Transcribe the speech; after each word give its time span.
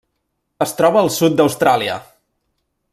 Es 0.65 0.73
troba 0.79 0.99
al 1.03 1.11
sud 1.17 1.37
d'Austràlia: 1.41 1.99